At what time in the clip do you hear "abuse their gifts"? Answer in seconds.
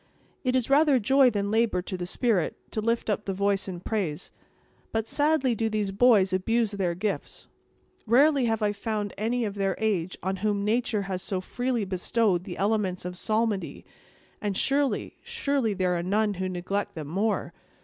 6.33-7.45